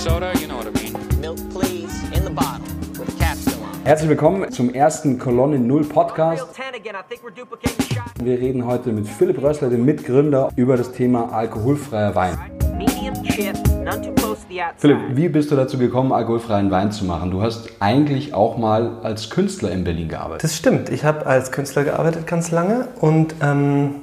[0.00, 0.94] soda, you know what I mean.
[1.20, 2.64] Milk, please, in the bottle,
[2.98, 3.84] with a cap still on.
[3.84, 6.42] Herzlich willkommen zum ersten Kolonne Null Podcast.
[6.42, 8.04] Real 10 again, I think we're duplicating the shot.
[8.24, 12.38] Wir reden heute mit Philipp Rössler, dem Mitgründer, über das Thema alkoholfreier Wein.
[12.78, 13.54] Medium chip,
[13.84, 14.78] none too close to the outside.
[14.78, 17.30] Philipp, wie bist du dazu gekommen, alkoholfreien Wein zu machen?
[17.30, 20.44] Du hast eigentlich auch mal als Künstler in Berlin gearbeitet.
[20.44, 20.88] Das stimmt.
[20.88, 23.96] Ich habe als Künstler gearbeitet ganz lange und ähm,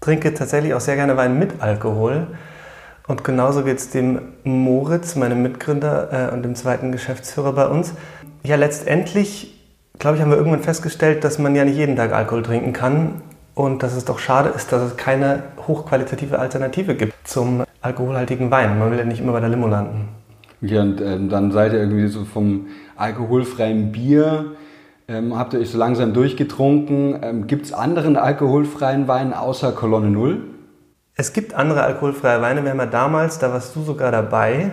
[0.00, 2.26] trinke tatsächlich auch sehr gerne Wein mit Alkohol.
[3.06, 7.94] Und genauso geht es dem Moritz, meinem Mitgründer äh, und dem zweiten Geschäftsführer bei uns.
[8.42, 9.54] Ja, letztendlich,
[9.98, 13.22] glaube ich, haben wir irgendwann festgestellt, dass man ja nicht jeden Tag Alkohol trinken kann
[13.54, 18.78] und dass es doch schade ist, dass es keine hochqualitative Alternative gibt zum alkoholhaltigen Wein.
[18.78, 20.08] Man will ja nicht immer bei der Limo landen.
[20.60, 22.66] Ja, und ähm, dann seid ihr irgendwie so vom
[22.96, 24.56] alkoholfreien Bier,
[25.08, 27.20] ähm, habt ihr euch so langsam durchgetrunken.
[27.22, 30.40] Ähm, Gibt es anderen alkoholfreien Wein außer Kolonne Null?
[31.18, 32.62] Es gibt andere alkoholfreie Weine.
[32.62, 34.70] Wir haben ja damals, da warst du sogar dabei,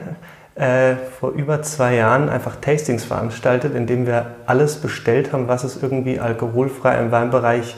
[0.56, 5.82] äh, vor über zwei Jahren einfach Tastings veranstaltet, indem wir alles bestellt haben, was es
[5.82, 7.78] irgendwie alkoholfrei im Weinbereich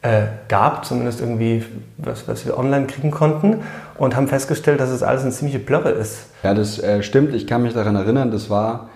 [0.00, 1.66] äh, gab, zumindest irgendwie,
[1.98, 3.58] was, was wir online kriegen konnten,
[3.98, 6.28] und haben festgestellt, dass es alles eine ziemliche Plörre ist.
[6.42, 7.34] Ja, das äh, stimmt.
[7.34, 8.88] Ich kann mich daran erinnern, das war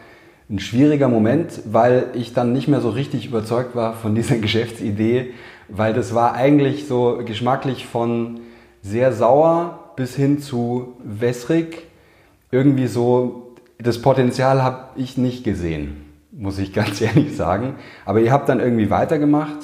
[0.48, 5.34] ein schwieriger Moment, weil ich dann nicht mehr so richtig überzeugt war von dieser Geschäftsidee,
[5.68, 8.40] weil das war eigentlich so geschmacklich von
[8.86, 11.86] sehr sauer bis hin zu wässrig.
[12.50, 17.74] Irgendwie so, das Potenzial habe ich nicht gesehen, muss ich ganz ehrlich sagen.
[18.04, 19.58] Aber ihr habt dann irgendwie weitergemacht.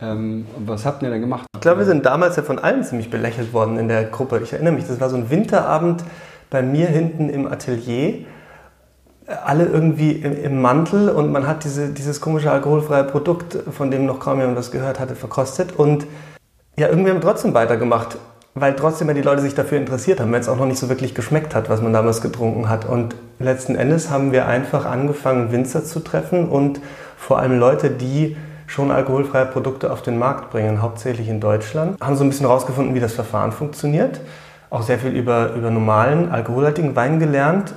[0.00, 1.46] Ähm, was habt ihr denn gemacht?
[1.56, 4.40] Ich glaube, wir sind damals ja von allen ziemlich belächelt worden in der Gruppe.
[4.42, 6.04] Ich erinnere mich, das war so ein Winterabend
[6.50, 8.24] bei mir hinten im Atelier.
[9.44, 14.20] Alle irgendwie im, Mantel und man hat diese, dieses komische alkoholfreie Produkt, von dem noch
[14.20, 15.72] kaum jemand was gehört hatte, verkostet.
[15.76, 16.06] Und
[16.78, 18.16] ja, irgendwie haben wir trotzdem weitergemacht,
[18.60, 21.14] weil trotzdem die Leute sich dafür interessiert haben, wenn es auch noch nicht so wirklich
[21.14, 22.84] geschmeckt hat, was man damals getrunken hat.
[22.84, 26.80] Und letzten Endes haben wir einfach angefangen, Winzer zu treffen und
[27.16, 28.36] vor allem Leute, die
[28.66, 32.00] schon alkoholfreie Produkte auf den Markt bringen, hauptsächlich in Deutschland.
[32.00, 34.20] Haben so ein bisschen rausgefunden, wie das Verfahren funktioniert.
[34.70, 37.74] Auch sehr viel über, über normalen, alkoholhaltigen Wein gelernt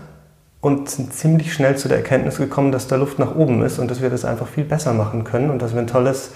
[0.59, 3.89] und sind ziemlich schnell zu der Erkenntnis gekommen, dass da Luft nach oben ist und
[3.89, 6.33] dass wir das einfach viel besser machen können und dass wir ein tolles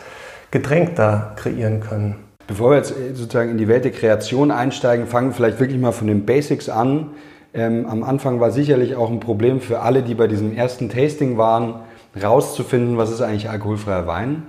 [0.52, 2.16] Getränk da kreieren können.
[2.48, 5.80] Bevor wir jetzt äh, sozusagen in die Welt der Kreation einsteigen, fangen wir vielleicht wirklich
[5.80, 7.12] mal von den Basics an.
[7.54, 11.38] Ähm, am Anfang war sicherlich auch ein Problem für alle, die bei diesem ersten Tasting
[11.38, 11.82] waren,
[12.22, 14.44] rauszufinden, was ist eigentlich alkoholfreier Wein.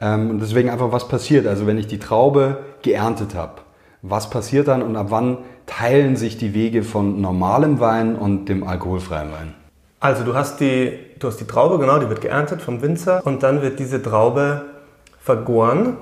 [0.00, 1.46] Ähm, und deswegen einfach, was passiert.
[1.46, 3.62] Also wenn ich die Traube geerntet habe,
[4.02, 8.64] was passiert dann und ab wann teilen sich die Wege von normalem Wein und dem
[8.64, 9.54] alkoholfreien Wein?
[10.00, 13.42] Also du hast die, du hast die Traube, genau, die wird geerntet vom Winzer und
[13.42, 14.62] dann wird diese Traube
[15.20, 15.96] vergoren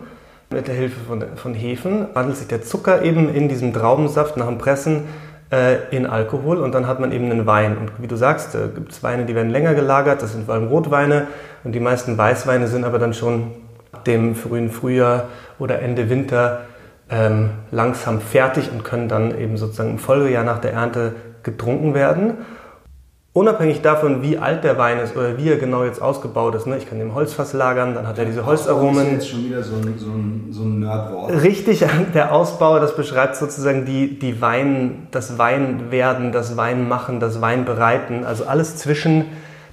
[0.51, 2.07] mit der Hilfe von, von Hefen.
[2.15, 5.05] Wandelt sich der Zucker eben in diesem Traubensaft nach dem Pressen
[5.51, 7.77] äh, in Alkohol und dann hat man eben einen Wein.
[7.77, 10.55] Und wie du sagst, äh, gibt es Weine, die werden länger gelagert, das sind vor
[10.55, 11.27] allem Rotweine
[11.65, 13.53] und die meisten Weißweine sind aber dann schon
[13.93, 15.25] ab dem frühen Frühjahr
[15.59, 16.63] oder Ende Winter
[17.11, 22.35] ähm, langsam fertig und können dann eben sozusagen im Folgejahr nach der Ernte getrunken werden.
[23.35, 26.69] Unabhängig davon, wie alt der Wein ist oder wie er genau jetzt ausgebaut ist.
[26.69, 26.79] Ne?
[26.79, 29.21] Ich kann den im Holzfass lagern, dann hat er diese Holzaromen.
[29.21, 31.43] schon wieder so ein, so ein, so ein Nerdwort.
[31.43, 31.85] Richtig,
[32.15, 38.25] der Ausbau, das beschreibt sozusagen die, die Wein, das Weinwerden, das Weinmachen, das Weinbereiten.
[38.25, 39.27] Also alles zwischen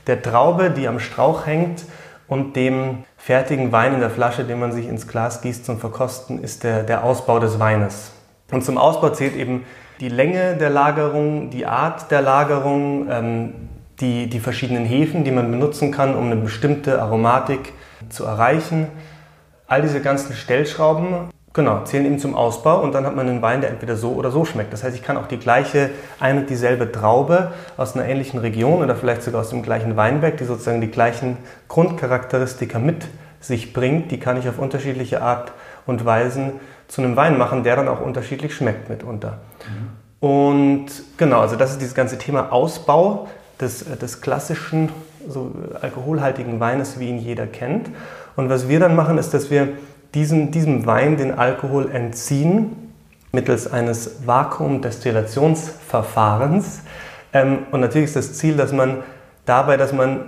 [0.07, 1.85] der Traube, die am Strauch hängt,
[2.31, 6.41] und dem fertigen Wein in der Flasche, den man sich ins Glas gießt zum Verkosten,
[6.41, 8.13] ist der, der Ausbau des Weines.
[8.53, 9.65] Und zum Ausbau zählt eben
[10.01, 13.53] die Länge der Lagerung, die Art der Lagerung, ähm,
[13.99, 17.73] die, die verschiedenen Hefen, die man benutzen kann, um eine bestimmte Aromatik
[18.09, 18.87] zu erreichen.
[19.67, 23.61] All diese ganzen Stellschrauben genau, zählen eben zum Ausbau und dann hat man einen Wein,
[23.61, 24.73] der entweder so oder so schmeckt.
[24.73, 28.81] Das heißt, ich kann auch die gleiche, ein und dieselbe Traube aus einer ähnlichen Region
[28.81, 31.37] oder vielleicht sogar aus dem gleichen Weinberg, die sozusagen die gleichen
[31.67, 33.05] Grundcharakteristika mit
[33.39, 35.51] sich bringt, die kann ich auf unterschiedliche Art
[35.85, 36.53] und Weisen
[36.91, 39.37] zu einem Wein machen, der dann auch unterschiedlich schmeckt mitunter.
[39.65, 40.27] Mhm.
[40.27, 43.29] Und genau, also das ist dieses ganze Thema Ausbau
[43.61, 44.89] des, des klassischen,
[45.25, 47.89] so alkoholhaltigen Weines, wie ihn jeder kennt.
[48.35, 49.69] Und was wir dann machen, ist, dass wir
[50.13, 52.91] diesen, diesem Wein den Alkohol entziehen
[53.31, 56.81] mittels eines Vakuumdestillationsverfahrens.
[57.31, 58.97] Ähm, und natürlich ist das Ziel, dass man
[59.45, 60.25] dabei, dass man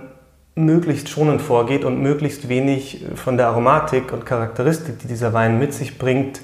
[0.54, 5.74] möglichst schonend vorgeht und möglichst wenig von der Aromatik und Charakteristik, die dieser Wein mit
[5.74, 6.40] sich bringt,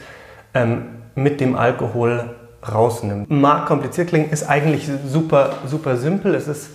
[0.55, 2.35] ähm, mit dem Alkohol
[2.67, 3.31] rausnimmt.
[3.31, 6.35] Mag kompliziert klingen, ist eigentlich super, super simpel.
[6.35, 6.71] Es ist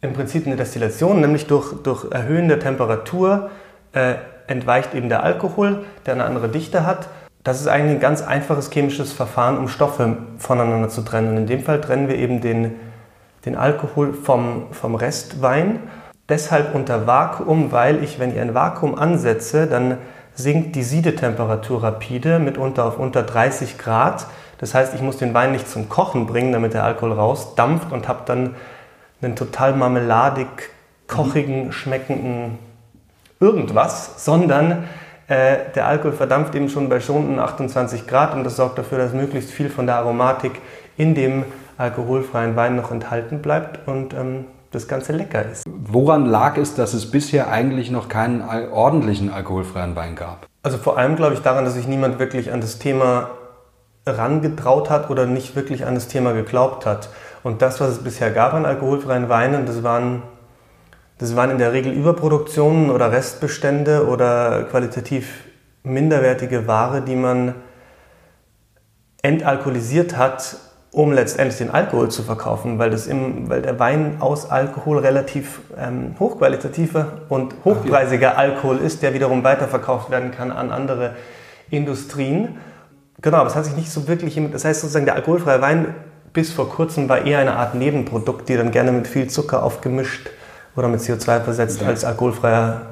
[0.00, 3.50] im Prinzip eine Destillation, nämlich durch, durch Erhöhen der Temperatur
[3.92, 4.14] äh,
[4.46, 7.08] entweicht eben der Alkohol, der eine andere Dichte hat.
[7.42, 11.30] Das ist eigentlich ein ganz einfaches chemisches Verfahren, um Stoffe voneinander zu trennen.
[11.30, 12.74] Und in dem Fall trennen wir eben den,
[13.44, 15.80] den Alkohol vom, vom Restwein.
[16.28, 19.98] Deshalb unter Vakuum, weil ich, wenn ich ein Vakuum ansetze, dann
[20.34, 24.26] sinkt die Siedetemperatur rapide, mitunter auf unter 30 Grad.
[24.58, 28.08] Das heißt, ich muss den Wein nicht zum Kochen bringen, damit der Alkohol rausdampft und
[28.08, 28.54] habe dann
[29.22, 30.48] einen total marmeladig,
[31.06, 32.58] kochigen, schmeckenden
[33.40, 34.84] irgendwas, sondern
[35.28, 39.12] äh, der Alkohol verdampft eben schon bei Stunden 28 Grad und das sorgt dafür, dass
[39.12, 40.60] möglichst viel von der Aromatik
[40.96, 41.44] in dem
[41.78, 44.46] alkoholfreien Wein noch enthalten bleibt und ähm,
[44.76, 45.64] das Ganze lecker ist.
[45.66, 50.46] Woran lag es, dass es bisher eigentlich noch keinen ordentlichen alkoholfreien Wein gab?
[50.62, 53.30] Also vor allem glaube ich daran, dass sich niemand wirklich an das Thema
[54.06, 57.08] rangetraut hat oder nicht wirklich an das Thema geglaubt hat.
[57.42, 60.22] Und das, was es bisher gab an alkoholfreien Weinen, das waren,
[61.18, 65.44] das waren in der Regel Überproduktionen oder Restbestände oder qualitativ
[65.82, 67.54] minderwertige Ware, die man
[69.22, 70.56] entalkoholisiert hat,
[70.96, 75.60] um letztendlich den Alkohol zu verkaufen, weil, das im, weil der Wein aus Alkohol relativ
[75.76, 81.14] ähm, hochqualitativer und hochpreisiger Alkohol ist, der wiederum weiterverkauft werden kann an andere
[81.68, 82.56] Industrien.
[83.20, 85.94] Genau, aber es hat sich nicht so wirklich, das heißt sozusagen, der alkoholfreie Wein
[86.32, 90.30] bis vor kurzem war eher eine Art Nebenprodukt, die dann gerne mit viel Zucker aufgemischt
[90.76, 91.88] oder mit CO2 versetzt ja.
[91.88, 92.86] als alkoholfreier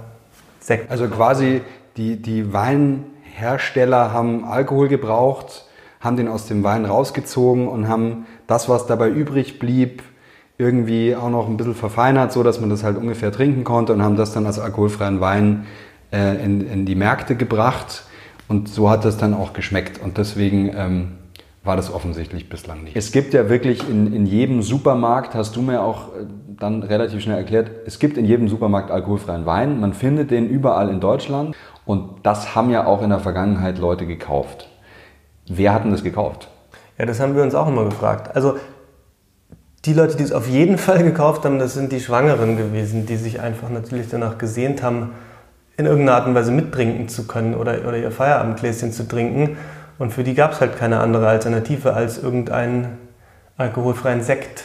[0.60, 0.90] Sekt.
[0.90, 1.62] Also quasi
[1.96, 5.64] die, die Weinhersteller haben Alkohol gebraucht,
[6.04, 10.02] haben den aus dem Wein rausgezogen und haben das, was dabei übrig blieb,
[10.58, 14.02] irgendwie auch noch ein bisschen verfeinert, so dass man das halt ungefähr trinken konnte und
[14.02, 15.66] haben das dann als alkoholfreien Wein
[16.12, 18.04] äh, in, in die Märkte gebracht.
[18.46, 20.00] Und so hat das dann auch geschmeckt.
[20.00, 21.12] Und deswegen ähm,
[21.64, 22.94] war das offensichtlich bislang nicht.
[22.94, 26.26] Es gibt ja wirklich in, in jedem Supermarkt, hast du mir auch äh,
[26.58, 29.80] dann relativ schnell erklärt, es gibt in jedem Supermarkt alkoholfreien Wein.
[29.80, 31.56] Man findet den überall in Deutschland.
[31.86, 34.68] Und das haben ja auch in der Vergangenheit Leute gekauft.
[35.46, 36.48] Wer hat denn das gekauft?
[36.98, 38.34] Ja, das haben wir uns auch immer gefragt.
[38.34, 38.56] Also
[39.84, 43.16] die Leute, die es auf jeden Fall gekauft haben, das sind die Schwangeren gewesen, die
[43.16, 45.12] sich einfach natürlich danach gesehnt haben,
[45.76, 49.58] in irgendeiner Art und Weise mittrinken zu können oder, oder ihr Feierabendgläschen zu trinken.
[49.98, 52.98] Und für die gab es halt keine andere Alternative als irgendeinen
[53.56, 54.64] alkoholfreien Sekt.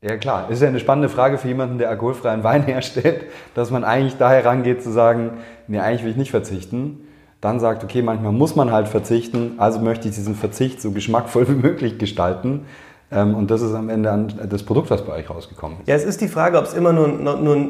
[0.00, 3.24] Ja klar, ist ja eine spannende Frage für jemanden, der alkoholfreien Wein herstellt,
[3.54, 7.07] dass man eigentlich da herangeht zu sagen, nee, eigentlich will ich nicht verzichten.
[7.40, 11.48] Dann sagt, okay, manchmal muss man halt verzichten, also möchte ich diesen Verzicht so geschmackvoll
[11.48, 12.66] wie möglich gestalten.
[13.10, 15.88] Ähm, und das ist am Ende das Produkt, was bei euch rausgekommen ist.
[15.88, 17.68] Ja, es ist die Frage, ob es immer nur, nur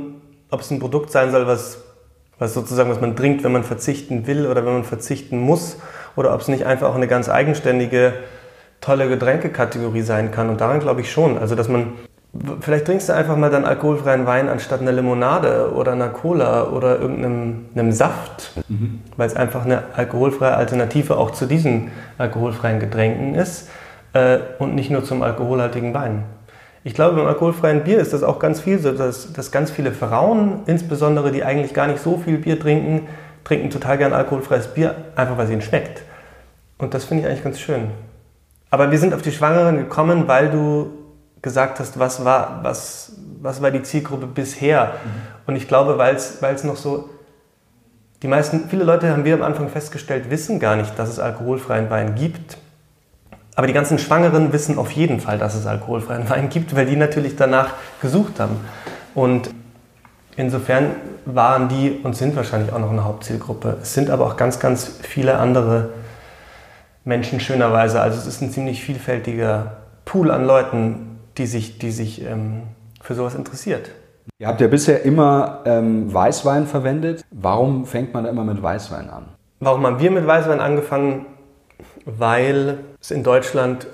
[0.51, 1.85] ob es ein Produkt sein soll, was
[2.39, 5.77] was sozusagen, was man trinkt, wenn man verzichten will oder wenn man verzichten muss,
[6.17, 8.13] oder ob es nicht einfach auch eine ganz eigenständige,
[8.81, 10.49] tolle Getränkekategorie sein kann.
[10.49, 11.39] Und daran glaube ich schon.
[11.39, 11.93] Also, dass man,
[12.61, 17.01] vielleicht trinkst du einfach mal dann alkoholfreien Wein anstatt einer Limonade oder einer Cola oder
[17.01, 19.01] irgendeinem Saft, mhm.
[19.17, 23.69] weil es einfach eine alkoholfreie Alternative auch zu diesen alkoholfreien Getränken ist
[24.13, 26.25] äh, und nicht nur zum alkoholhaltigen Wein.
[26.85, 29.93] Ich glaube, beim alkoholfreien Bier ist das auch ganz viel so, dass, dass ganz viele
[29.93, 33.09] Frauen, insbesondere die eigentlich gar nicht so viel Bier trinken,
[33.45, 36.03] trinken total gern alkoholfreies Bier, einfach weil es ihnen schmeckt.
[36.79, 37.91] Und das finde ich eigentlich ganz schön.
[38.71, 40.91] Aber wir sind auf die Schwangeren gekommen, weil du
[41.43, 44.87] gesagt hast, was war, was, was war die Zielgruppe bisher?
[44.87, 45.11] Mhm.
[45.47, 47.11] Und ich glaube, weil es noch so,
[48.23, 51.89] die meisten, viele Leute haben wir am Anfang festgestellt, wissen gar nicht, dass es alkoholfreien
[51.89, 52.59] Wein gibt.
[53.55, 56.97] Aber die ganzen Schwangeren wissen auf jeden Fall, dass es alkoholfreien Wein gibt, weil die
[56.97, 58.57] natürlich danach gesucht haben.
[59.15, 59.51] Und
[60.37, 60.91] insofern
[61.25, 63.79] waren die und sind wahrscheinlich auch noch eine Hauptzielgruppe.
[63.83, 65.91] Es sind aber auch ganz, ganz viele andere
[67.05, 68.01] Menschen schönerweise.
[68.01, 71.08] Also es ist ein ziemlich vielfältiger Pool an Leuten,
[71.39, 72.65] die sich, die sich ähm,
[73.01, 73.91] für sowas interessiert.
[74.39, 77.25] Ihr habt ja bisher immer ähm, Weißwein verwendet.
[77.31, 79.25] Warum fängt man da immer mit Weißwein an?
[79.61, 81.27] Warum haben wir mit Weißwein angefangen?
[82.05, 83.87] weil es in Deutschland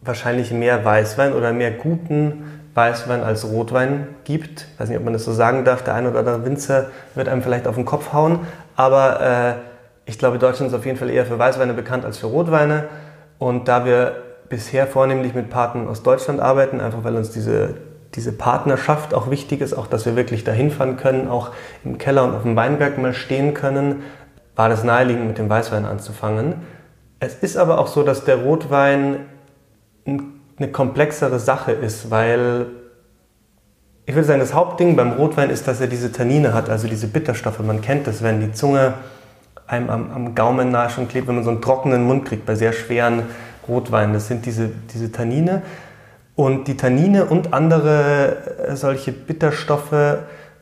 [0.00, 4.66] wahrscheinlich mehr Weißwein oder mehr guten Weißwein als Rotwein gibt.
[4.72, 5.82] Ich weiß nicht, ob man das so sagen darf.
[5.82, 8.40] Der eine oder andere Winzer wird einem vielleicht auf den Kopf hauen.
[8.76, 9.54] Aber äh,
[10.06, 12.84] ich glaube, Deutschland ist auf jeden Fall eher für Weißweine bekannt als für Rotweine.
[13.38, 17.74] Und da wir bisher vornehmlich mit Partnern aus Deutschland arbeiten, einfach weil uns diese,
[18.14, 21.50] diese Partnerschaft auch wichtig ist, auch dass wir wirklich dahin fahren können, auch
[21.84, 24.02] im Keller und auf dem Weinberg mal stehen können,
[24.56, 26.54] war das naheliegend, mit dem Weißwein anzufangen.
[27.20, 29.26] Es ist aber auch so, dass der Rotwein
[30.06, 32.66] eine komplexere Sache ist, weil
[34.06, 37.08] ich würde sagen, das Hauptding beim Rotwein ist, dass er diese Tannine hat, also diese
[37.08, 37.58] Bitterstoffe.
[37.58, 38.94] Man kennt das, wenn die Zunge
[39.66, 42.54] einem am, am Gaumen nahe schon klebt, wenn man so einen trockenen Mund kriegt bei
[42.54, 43.24] sehr schweren
[43.68, 44.14] Rotweinen.
[44.14, 45.62] Das sind diese, diese Tannine.
[46.34, 48.36] Und die Tannine und andere
[48.68, 49.92] äh, solche Bitterstoffe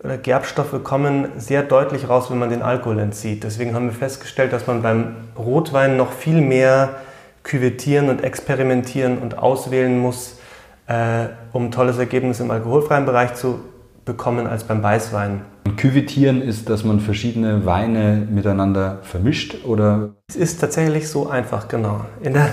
[0.02, 3.44] oder Gerbstoffe kommen sehr deutlich raus, wenn man den Alkohol entzieht.
[3.44, 6.96] Deswegen haben wir festgestellt, dass man beim Rotwein noch viel mehr
[7.42, 10.38] küvettieren und experimentieren und auswählen muss,
[10.86, 13.60] äh, um ein tolles Ergebnis im alkoholfreien Bereich zu
[14.04, 15.42] bekommen als beim Weißwein.
[15.76, 20.14] Und Küvetieren ist, dass man verschiedene Weine miteinander vermischt oder?
[20.26, 22.00] Es ist tatsächlich so einfach, genau.
[22.24, 22.48] Der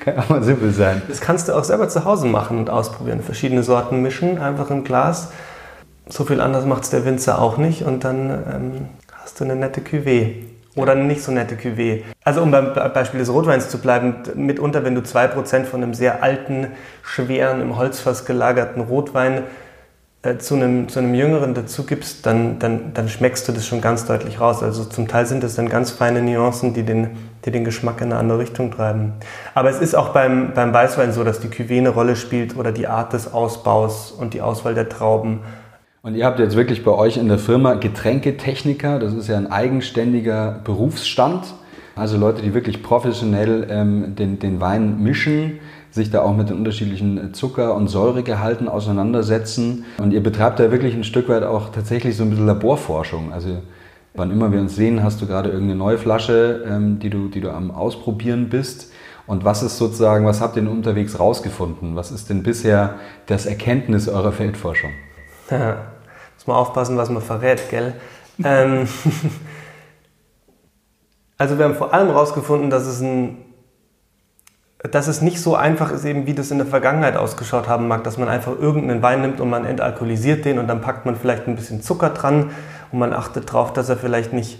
[0.00, 1.02] Kann aber simpel sein.
[1.06, 3.20] das kannst du auch selber zu Hause machen und ausprobieren.
[3.20, 5.32] Verschiedene Sorten mischen, einfach im Glas.
[6.08, 8.72] So viel anders macht es der Winzer auch nicht und dann ähm,
[9.22, 10.32] hast du eine nette Cuvée.
[10.74, 12.04] Oder eine nicht so nette Cuvée.
[12.24, 15.92] Also um beim Be- Beispiel des Rotweins zu bleiben, mitunter, wenn du 2% von einem
[15.92, 16.68] sehr alten,
[17.02, 19.42] schweren, im Holzfass gelagerten Rotwein
[20.22, 23.80] äh, zu, einem, zu einem jüngeren dazu gibst, dann, dann, dann schmeckst du das schon
[23.80, 24.62] ganz deutlich raus.
[24.62, 27.10] Also zum Teil sind das dann ganz feine Nuancen, die den,
[27.44, 29.14] die den Geschmack in eine andere Richtung treiben.
[29.54, 32.70] Aber es ist auch beim, beim Weißwein so, dass die Cuvée eine Rolle spielt oder
[32.70, 35.40] die Art des Ausbaus und die Auswahl der Trauben.
[36.02, 39.50] Und ihr habt jetzt wirklich bei euch in der Firma Getränketechniker, das ist ja ein
[39.50, 41.54] eigenständiger Berufsstand.
[41.94, 45.58] Also Leute, die wirklich professionell ähm, den, den Wein mischen,
[45.92, 49.84] sich da auch mit den unterschiedlichen Zucker- und Säuregehalten auseinandersetzen.
[49.98, 53.32] Und ihr betreibt da wirklich ein Stück weit auch tatsächlich so ein bisschen Laborforschung.
[53.32, 53.58] Also
[54.14, 57.42] wann immer wir uns sehen, hast du gerade irgendeine neue Flasche, ähm, die, du, die
[57.42, 58.90] du am Ausprobieren bist.
[59.26, 61.94] Und was ist sozusagen, was habt ihr denn unterwegs rausgefunden?
[61.94, 62.94] Was ist denn bisher
[63.26, 64.90] das Erkenntnis eurer Feldforschung?
[65.50, 65.76] Ja,
[66.36, 67.94] muss man aufpassen, was man verrät, gell?
[68.42, 68.88] ähm,
[71.38, 73.36] also wir haben vor allem herausgefunden, dass es, ein,
[74.90, 78.02] dass es nicht so einfach ist, eben wie das in der Vergangenheit ausgeschaut haben mag,
[78.02, 81.46] dass man einfach irgendeinen Wein nimmt und man entalkoholisiert den und dann packt man vielleicht
[81.46, 82.50] ein bisschen Zucker dran
[82.90, 84.58] und man achtet darauf, dass er vielleicht nicht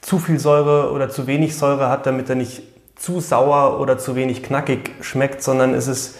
[0.00, 2.62] zu viel Säure oder zu wenig Säure hat, damit er nicht
[2.96, 6.16] zu sauer oder zu wenig knackig schmeckt, sondern es ist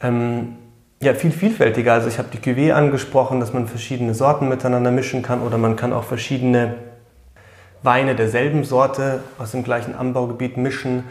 [0.00, 0.56] ähm,
[1.02, 1.92] ja, viel vielfältiger.
[1.92, 5.76] Also ich habe die Cuvée angesprochen, dass man verschiedene Sorten miteinander mischen kann oder man
[5.76, 6.76] kann auch verschiedene
[7.82, 11.04] Weine derselben Sorte aus dem gleichen Anbaugebiet mischen.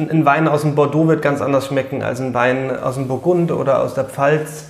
[0.00, 3.06] Ein ein Wein aus dem Bordeaux wird ganz anders schmecken als ein Wein aus dem
[3.06, 4.64] Burgund oder aus der Pfalz.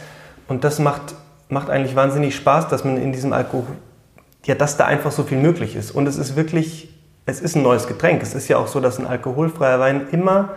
[0.49, 1.15] Und das macht,
[1.49, 3.77] macht eigentlich wahnsinnig Spaß, dass man in diesem Alkohol,
[4.45, 5.93] ja, dass da einfach so viel möglich ist.
[5.93, 6.93] Und es ist wirklich,
[7.27, 8.23] es ist ein neues Getränk.
[8.23, 10.57] Es ist ja auch so, dass ein alkoholfreier Wein immer,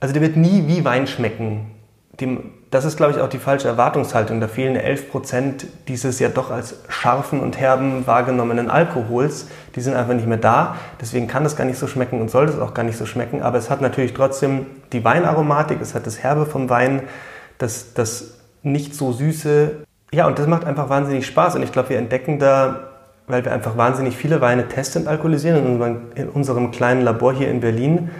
[0.00, 1.72] also der wird nie wie Wein schmecken.
[2.18, 4.40] Dem, das ist, glaube ich, auch die falsche Erwartungshaltung.
[4.40, 9.48] Da fehlen 11 Prozent dieses ja doch als scharfen und herben wahrgenommenen Alkohols.
[9.74, 10.76] Die sind einfach nicht mehr da.
[11.00, 13.42] Deswegen kann das gar nicht so schmecken und soll das auch gar nicht so schmecken.
[13.42, 17.02] Aber es hat natürlich trotzdem die Weinaromatik, es hat das Herbe vom Wein,
[17.58, 19.84] das, das nicht so süße.
[20.12, 21.56] Ja, und das macht einfach wahnsinnig Spaß.
[21.56, 22.90] Und ich glaube, wir entdecken da,
[23.26, 27.32] weil wir einfach wahnsinnig viele Weine testen und alkoholisieren in unserem, in unserem kleinen Labor
[27.32, 28.10] hier in Berlin,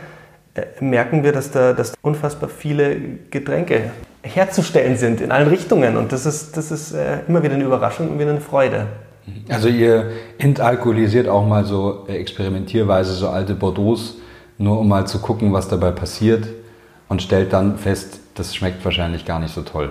[0.81, 2.97] merken wir, dass da dass unfassbar viele
[3.31, 3.91] Getränke
[4.23, 5.97] herzustellen sind in allen Richtungen.
[5.97, 8.87] Und das ist, das ist äh, immer wieder eine Überraschung und wieder eine Freude.
[9.49, 13.99] Also ihr entalkoholisiert auch mal so äh, experimentierweise so alte Bordeaux,
[14.59, 16.49] nur um mal zu gucken, was dabei passiert
[17.09, 19.91] und stellt dann fest, das schmeckt wahrscheinlich gar nicht so toll.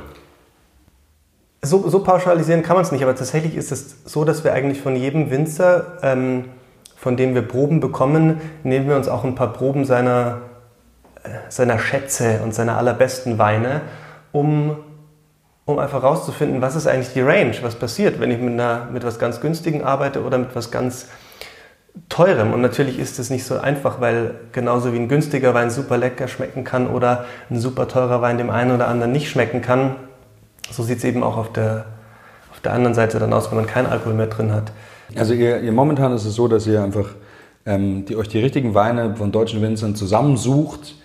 [1.62, 4.80] So, so pauschalisieren kann man es nicht, aber tatsächlich ist es so, dass wir eigentlich
[4.80, 6.46] von jedem Winzer, ähm,
[7.00, 10.40] von dem wir Proben bekommen, nehmen wir uns auch ein paar Proben seiner,
[11.24, 13.82] äh, seiner Schätze und seiner allerbesten Weine,
[14.34, 14.76] um,
[15.64, 19.06] um einfach herauszufinden, was ist eigentlich die Range, was passiert, wenn ich mit, einer, mit
[19.06, 21.08] was ganz Günstigen arbeite oder mit was ganz
[22.10, 22.54] Teurem.
[22.54, 26.28] Und natürlich ist es nicht so einfach, weil genauso wie ein günstiger Wein super lecker
[26.28, 29.96] schmecken kann oder ein super teurer Wein dem einen oder anderen nicht schmecken kann,
[30.70, 31.86] so sieht es eben auch auf der,
[32.52, 34.72] auf der anderen Seite dann aus, wenn man keinen Alkohol mehr drin hat.
[35.16, 37.10] Also ihr, ihr momentan ist es so, dass ihr einfach
[37.66, 40.96] ähm, die, euch die richtigen Weine von deutschen Winzern zusammensucht,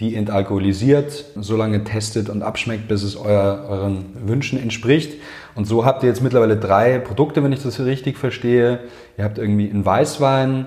[0.00, 5.20] die entalkoholisiert, so lange testet und abschmeckt, bis es euer, euren Wünschen entspricht.
[5.54, 8.80] Und so habt ihr jetzt mittlerweile drei Produkte, wenn ich das richtig verstehe.
[9.16, 10.66] Ihr habt irgendwie einen Weißwein,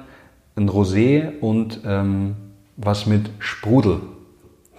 [0.56, 2.36] ein Rosé und ähm,
[2.78, 4.00] was mit Sprudel.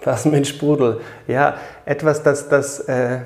[0.03, 1.01] Was mit Sprudel?
[1.27, 3.19] Ja, etwas, das, das, äh,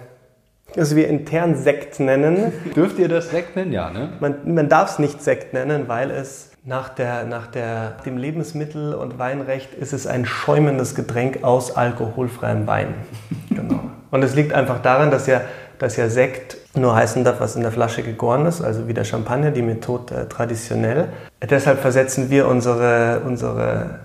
[0.76, 2.54] das wir intern Sekt nennen.
[2.76, 3.72] Dürft ihr das Sekt nennen?
[3.72, 4.14] Ja, ne?
[4.20, 8.94] Man, man darf es nicht Sekt nennen, weil es nach, der, nach der, dem Lebensmittel-
[8.94, 12.94] und Weinrecht ist es ein schäumendes Getränk aus alkoholfreiem Wein.
[13.50, 13.82] Genau.
[14.12, 15.42] Und es liegt einfach daran, dass ja,
[15.78, 19.04] dass ja Sekt nur heißen darf, was in der Flasche gegoren ist, also wie der
[19.04, 21.10] Champagner, die Methode äh, traditionell.
[21.48, 24.00] Deshalb versetzen wir unsere, unsere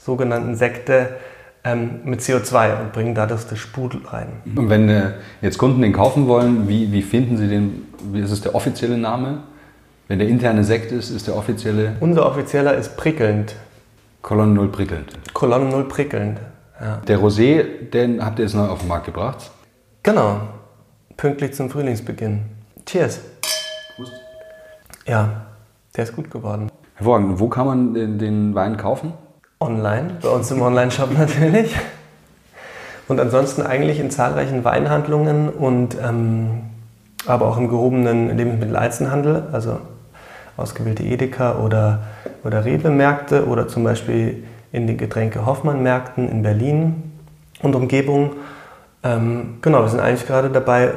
[0.00, 1.10] sogenannten Sekte
[1.72, 4.28] ähm, mit CO2 und bringen dadurch das Sprudel rein.
[4.56, 7.86] Und wenn äh, jetzt Kunden den kaufen wollen, wie, wie finden sie den?
[8.12, 9.38] Wie ist es der offizielle Name?
[10.08, 13.54] Wenn der interne Sekt ist, ist der offizielle Unser offizieller ist prickelnd.
[14.22, 15.12] Kolonne Null prickelnd.
[15.34, 16.40] Kolonne 0 prickelnd.
[16.80, 16.96] Ja.
[17.06, 19.50] Der Rosé, den habt ihr jetzt neu auf den Markt gebracht.
[20.02, 20.40] Genau.
[21.16, 22.40] Pünktlich zum Frühlingsbeginn.
[22.86, 23.20] Cheers.
[25.06, 25.46] Ja,
[25.96, 26.70] der ist gut geworden.
[26.94, 27.38] Hervorragend.
[27.38, 29.12] Wo kann man den, den Wein kaufen?
[29.60, 31.74] Online, bei uns im Online-Shop natürlich.
[33.08, 36.62] Und ansonsten eigentlich in zahlreichen Weinhandlungen und ähm,
[37.26, 39.78] aber auch im gehobenen Lebensmitteleinzelhandel, also
[40.56, 42.00] ausgewählte Edeka oder,
[42.44, 47.12] oder Rewe-Märkte oder zum Beispiel in den Getränke Hoffmann-Märkten in Berlin
[47.62, 48.32] und Umgebung.
[49.02, 50.92] Ähm, genau, wir sind eigentlich gerade dabei,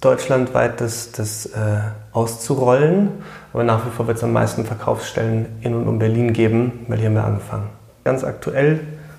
[0.00, 1.80] deutschlandweit das, das äh,
[2.12, 3.10] auszurollen.
[3.52, 6.98] Aber nach wie vor wird es am meisten Verkaufsstellen in und um Berlin geben, weil
[6.98, 7.75] hier haben wir angefangen.
[8.06, 8.78] Ganz aktuell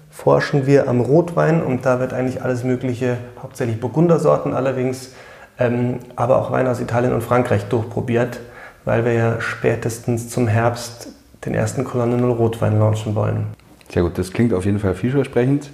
[0.09, 5.11] forschen wir am Rotwein und da wird eigentlich alles Mögliche, hauptsächlich Burgundersorten allerdings,
[5.59, 8.39] ähm, aber auch Wein aus Italien und Frankreich durchprobiert,
[8.85, 11.09] weil wir ja spätestens zum Herbst
[11.43, 13.47] den ersten Kolonne Null Rotwein launchen wollen.
[13.91, 15.69] Sehr gut, das klingt auf jeden Fall vielversprechend.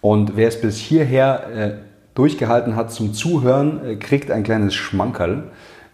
[0.00, 1.70] Und wer es bis hierher äh,
[2.16, 5.44] durchgehalten hat zum Zuhören, äh, kriegt ein kleines Schmankerl.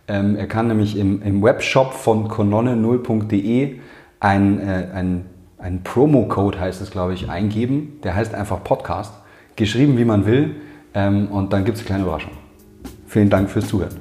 [0.09, 3.79] Ähm, er kann nämlich im, im Webshop von kolonne0.de
[4.21, 5.27] ein, äh, ein,
[5.63, 8.01] ein Promo-Code, heißt es glaube ich, eingeben.
[8.03, 9.15] Der heißt einfach Podcast,
[9.57, 10.57] geschrieben wie man will.
[10.95, 12.33] Ähm, und dann gibt es eine kleine Überraschung.
[13.07, 13.95] Vielen Dank fürs Zuhören.